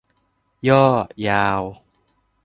[0.67, 0.83] ย่อ:
[1.27, 1.61] ยาว